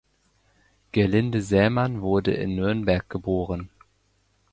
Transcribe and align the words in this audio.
Gerlinde 0.93 1.43
Sämann 1.43 2.01
wurde 2.01 2.31
in 2.33 2.55
Nürnberg 2.55 3.07
geboren. 3.07 3.69